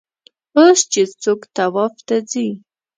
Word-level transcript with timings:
اوس 0.57 0.79
چې 0.91 1.01
څوک 1.23 1.41
طواف 1.55 1.93
ته 2.07 2.15
ځي. 2.31 2.47